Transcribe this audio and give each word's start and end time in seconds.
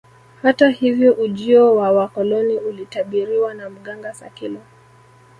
Hata 0.41 0.69
hivyo 0.69 1.13
ujio 1.13 1.75
wa 1.75 1.91
wakoloni 1.91 2.57
ulitabiriwa 2.57 3.53
na 3.53 3.69
mganga 3.69 4.13
Sakilo 4.13 4.61